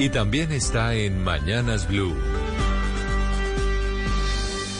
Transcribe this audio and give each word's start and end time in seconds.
y 0.00 0.08
también 0.08 0.50
está 0.50 0.94
en 0.94 1.22
Mañanas 1.22 1.86
Blue. 1.86 2.16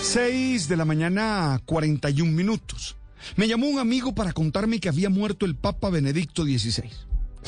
6 0.00 0.66
de 0.66 0.76
la 0.78 0.86
mañana, 0.86 1.60
41 1.66 2.32
minutos. 2.32 2.96
Me 3.36 3.46
llamó 3.46 3.66
un 3.66 3.78
amigo 3.78 4.14
para 4.14 4.32
contarme 4.32 4.80
que 4.80 4.88
había 4.88 5.10
muerto 5.10 5.44
el 5.44 5.56
Papa 5.56 5.90
Benedicto 5.90 6.44
XVI. 6.44 6.90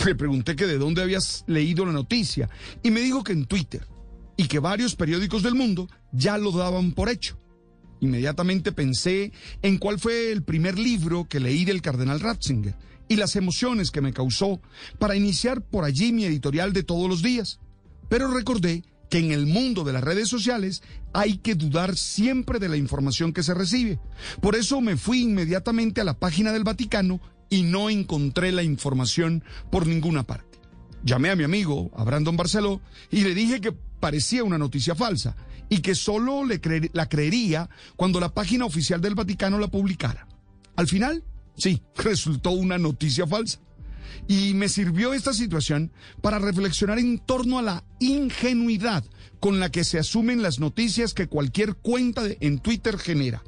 Le 0.05 0.15
pregunté 0.15 0.55
que 0.55 0.67
de 0.67 0.77
dónde 0.77 1.01
habías 1.01 1.45
leído 1.47 1.87
la 1.87 1.93
noticia 1.93 2.51
y 2.83 2.91
me 2.91 3.01
dijo 3.01 3.25
que 3.25 3.33
en 3.33 3.47
Twitter 3.47 3.87
y 4.37 4.49
que 4.49 4.59
varios 4.59 4.95
periódicos 4.95 5.43
del 5.43 5.55
mundo 5.55 5.89
ya 6.13 6.37
lo 6.37 6.53
daban 6.53 6.93
por 6.93 7.09
hecho. 7.09 7.39
Inmediatamente 8.01 8.73
pensé 8.73 9.33
en 9.63 9.79
cuál 9.79 9.99
fue 9.99 10.31
el 10.31 10.43
primer 10.43 10.79
libro 10.79 11.27
que 11.27 11.41
leí 11.41 11.65
del 11.65 11.81
cardenal 11.81 12.21
Ratzinger 12.21 12.77
y 13.13 13.17
las 13.17 13.37
emociones 13.37 13.91
que 13.91 14.01
me 14.01 14.13
causó 14.13 14.61
para 14.99 15.15
iniciar 15.15 15.61
por 15.61 15.85
allí 15.85 16.13
mi 16.13 16.25
editorial 16.25 16.73
de 16.73 16.83
todos 16.83 17.09
los 17.09 17.23
días. 17.23 17.61
Pero 18.13 18.29
recordé 18.29 18.85
que 19.09 19.21
en 19.21 19.33
el 19.33 19.47
mundo 19.47 19.85
de 19.85 19.95
las 19.95 20.05
redes 20.05 20.29
sociales 20.29 20.83
hay 21.15 21.39
que 21.39 21.55
dudar 21.55 21.97
siempre 21.97 22.59
de 22.59 22.69
la 22.69 22.77
información 22.77 23.33
que 23.33 23.43
se 23.43 23.55
recibe. 23.55 24.01
Por 24.43 24.55
eso 24.55 24.83
me 24.83 24.99
fui 24.99 25.23
inmediatamente 25.23 26.03
a 26.03 26.05
la 26.05 26.19
página 26.19 26.53
del 26.53 26.63
Vaticano 26.63 27.23
y 27.49 27.63
no 27.63 27.89
encontré 27.89 28.53
la 28.53 28.63
información 28.63 29.43
por 29.71 29.87
ninguna 29.87 30.25
parte. 30.25 30.61
Llamé 31.03 31.31
a 31.31 31.37
mi 31.37 31.45
amigo, 31.45 31.91
a 31.97 32.05
Brandon 32.05 32.37
Barceló, 32.37 32.83
y 33.11 33.23
le 33.23 33.35
dije 33.35 33.63
que 33.63 33.73
parecía 33.73 34.45
una 34.45 34.59
noticia 34.59 34.95
falsa 34.95 35.35
y 35.71 35.79
que 35.79 35.95
solo 35.95 36.43
la 36.45 37.09
creería 37.09 37.71
cuando 37.97 38.21
la 38.21 38.35
página 38.35 38.67
oficial 38.67 39.01
del 39.01 39.15
Vaticano 39.15 39.59
la 39.59 39.69
publicara. 39.69 40.29
Al 40.77 40.87
final, 40.87 41.25
sí, 41.57 41.81
resultó 41.97 42.51
una 42.51 42.77
noticia 42.77 43.27
falsa. 43.27 43.59
Y 44.29 44.55
me 44.55 44.69
sirvió 44.69 45.15
esta 45.15 45.33
situación 45.33 45.93
para 46.21 46.39
reflexionar 46.39 46.99
en 46.99 47.19
torno 47.19 47.59
a 47.59 47.63
la 47.63 47.85
ingenuidad 48.01 49.05
con 49.41 49.61
la 49.61 49.71
que 49.71 49.85
se 49.85 49.99
asumen 49.99 50.43
las 50.43 50.61
noticias 50.61 51.15
que 51.15 51.27
cualquier 51.27 51.75
cuenta 51.75 52.23
en 52.41 52.59
Twitter 52.59 52.99
genera. 52.99 53.43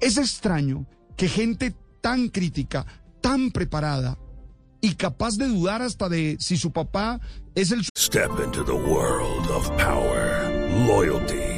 Es 0.00 0.16
extraño 0.16 0.86
que 1.16 1.28
gente 1.28 1.74
tan 2.00 2.28
crítica, 2.28 2.86
tan 3.20 3.50
preparada 3.50 4.18
y 4.80 4.94
capaz 4.94 5.36
de 5.36 5.48
dudar 5.48 5.82
hasta 5.82 6.08
de 6.08 6.36
si 6.40 6.56
su 6.56 6.72
papá 6.72 7.20
es 7.54 7.72
el... 7.72 7.84
Step 7.96 8.30
into 8.44 8.64
the 8.64 8.72
world 8.72 9.50
of 9.50 9.68
power, 9.76 10.48
loyalty 10.86 11.57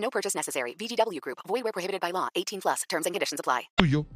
No 0.00 0.10
purchase 0.10 0.34
necessary. 0.34 0.74
VGW 0.74 1.20
Group. 1.20 1.38
Void 1.46 1.64
were 1.64 1.72
prohibited 1.72 2.00
by 2.00 2.12
law. 2.12 2.28
18 2.34 2.60
plus. 2.60 2.82
Terms 2.88 3.06
and 3.06 3.14
conditions 3.14 3.40
apply. 3.40 3.68
tuyo 3.76 4.06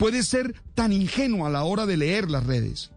puede 0.00 0.22
ser 0.22 0.54
tan 0.74 0.94
ingenuo 0.94 1.46
a 1.46 1.50
la 1.50 1.62
hora 1.64 1.84
de 1.84 1.98
leer 1.98 2.30
las 2.30 2.46
redes, 2.46 2.90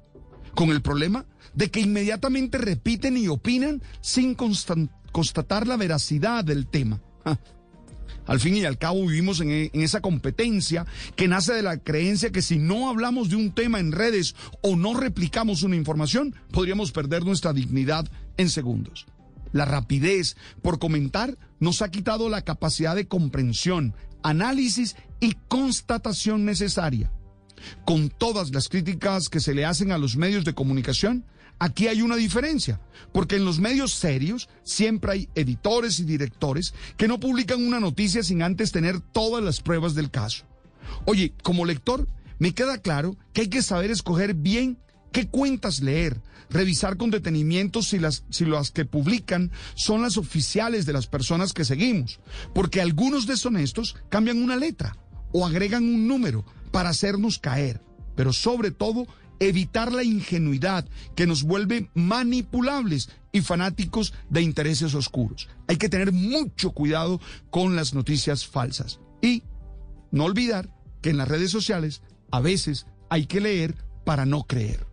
con 0.56 0.70
el 0.70 0.82
problema 0.82 1.26
de 1.54 1.70
que 1.70 1.82
inmediatamente 1.82 2.58
repiten 2.58 3.18
y 3.18 3.28
opinan 3.28 3.84
sin 4.00 4.36
constatar 4.36 5.68
la 5.68 5.76
veracidad 5.76 6.46
del 6.46 6.66
tema. 6.66 7.02
Al 8.26 8.40
fin 8.40 8.56
y 8.56 8.64
al 8.64 8.78
cabo 8.78 9.06
vivimos 9.06 9.42
en, 9.42 9.52
en 9.52 9.82
esa 9.82 10.00
competencia 10.00 10.86
que 11.18 11.28
nace 11.28 11.54
de 11.54 11.62
la 11.62 11.78
creencia 11.78 12.32
que 12.32 12.42
si 12.42 12.58
no 12.58 12.90
hablamos 12.90 13.30
de 13.30 13.36
un 13.36 13.52
tema 13.52 13.82
en 13.82 13.92
redes 13.92 14.34
o 14.62 14.78
no 14.78 14.94
replicamos 14.94 15.64
una 15.64 15.76
información, 15.76 16.34
podríamos 16.52 16.94
perder 16.94 17.26
nuestra 17.26 17.52
dignidad 17.52 18.10
en 18.38 18.50
segundos. 18.50 19.08
La 19.54 19.66
rapidez 19.66 20.36
por 20.62 20.80
comentar 20.80 21.38
nos 21.60 21.82
ha 21.82 21.90
quitado 21.90 22.28
la 22.28 22.42
capacidad 22.42 22.96
de 22.96 23.08
comprensión, 23.08 23.96
análisis 24.24 24.98
y 25.22 25.36
constatación 25.48 26.44
necesaria. 26.44 27.12
Con 27.86 28.10
todas 28.10 28.52
las 28.52 28.68
críticas 28.68 29.30
que 29.30 29.40
se 29.40 29.54
le 29.54 29.64
hacen 29.64 29.92
a 29.92 29.98
los 29.98 30.18
medios 30.18 30.44
de 30.44 30.54
comunicación, 30.54 31.26
aquí 31.60 31.88
hay 31.88 32.02
una 32.02 32.18
diferencia, 32.18 32.82
porque 33.14 33.38
en 33.38 33.46
los 33.46 33.60
medios 33.60 33.94
serios 33.94 34.50
siempre 34.64 35.12
hay 35.14 35.30
editores 35.36 36.00
y 36.00 36.04
directores 36.04 36.74
que 36.98 37.08
no 37.08 37.20
publican 37.20 37.66
una 37.66 37.80
noticia 37.80 38.24
sin 38.24 38.42
antes 38.42 38.72
tener 38.72 39.00
todas 39.00 39.44
las 39.44 39.62
pruebas 39.62 39.96
del 39.96 40.12
caso. 40.12 40.46
Oye, 41.06 41.34
como 41.44 41.66
lector, 41.66 42.08
me 42.40 42.54
queda 42.54 42.80
claro 42.80 43.16
que 43.32 43.42
hay 43.42 43.48
que 43.48 43.62
saber 43.62 43.92
escoger 43.92 44.34
bien 44.34 44.78
qué 45.14 45.28
cuentas 45.28 45.80
leer, 45.80 46.20
revisar 46.50 46.98
con 46.98 47.12
detenimiento 47.12 47.82
si 47.82 48.00
las, 48.00 48.26
si 48.30 48.46
las 48.46 48.72
que 48.72 48.84
publican 48.84 49.52
son 49.76 50.02
las 50.02 50.18
oficiales 50.18 50.86
de 50.86 50.92
las 50.92 51.08
personas 51.08 51.54
que 51.54 51.64
seguimos, 51.64 52.20
porque 52.54 52.82
algunos 52.82 53.26
deshonestos 53.26 53.96
cambian 54.10 54.44
una 54.44 54.58
letra 54.58 54.98
o 55.32 55.46
agregan 55.46 55.86
un 55.86 56.08
número 56.08 56.44
para 56.72 56.90
hacernos 56.90 57.40
caer, 57.40 57.82
pero 58.16 58.34
sobre 58.34 58.72
todo 58.72 59.08
evitar 59.40 59.92
la 59.92 60.04
ingenuidad 60.04 60.88
que 61.16 61.28
nos 61.28 61.44
vuelve 61.44 61.90
manipulables 61.94 63.10
y 63.32 63.42
fanáticos 63.42 64.14
de 64.30 64.42
intereses 64.42 64.94
oscuros. 64.96 65.50
Hay 65.68 65.78
que 65.78 65.90
tener 65.90 66.12
mucho 66.12 66.72
cuidado 66.72 67.22
con 67.50 67.76
las 67.76 67.94
noticias 67.94 68.46
falsas 68.48 69.00
y 69.22 69.44
no 70.12 70.26
olvidar 70.26 70.70
que 71.02 71.10
en 71.12 71.18
las 71.18 71.28
redes 71.28 71.52
sociales 71.52 72.02
a 72.32 72.40
veces 72.40 72.88
hay 73.10 73.26
que 73.26 73.42
leer 73.42 73.76
para 74.06 74.26
no 74.26 74.44
creer. 74.44 74.93